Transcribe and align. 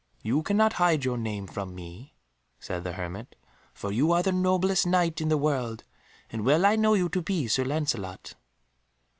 "You 0.23 0.41
cannot 0.41 0.73
hide 0.81 1.05
your 1.05 1.19
name 1.19 1.45
from 1.45 1.75
me," 1.75 2.15
said 2.59 2.83
the 2.83 2.93
hermit, 2.93 3.35
"for 3.71 3.91
you 3.91 4.11
are 4.13 4.23
the 4.23 4.31
noblest 4.31 4.87
Knight 4.87 5.21
in 5.21 5.29
the 5.29 5.37
world, 5.37 5.83
and 6.31 6.43
well 6.43 6.65
I 6.65 6.75
know 6.75 6.95
you 6.95 7.07
to 7.09 7.21
be 7.21 7.47
Sir 7.47 7.65
Lancelot." 7.65 8.33